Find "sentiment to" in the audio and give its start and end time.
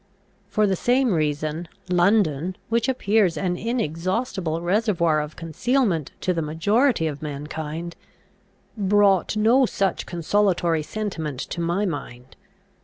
10.81-11.61